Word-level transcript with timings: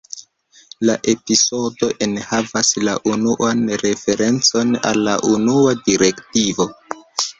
La 0.89 0.93
epizodo 1.11 1.89
enhavas 2.05 2.71
la 2.87 2.95
unuan 3.11 3.61
referencon 3.85 4.75
al 4.93 5.03
la 5.09 5.15
Unua 5.33 5.77
direktivo. 5.91 6.69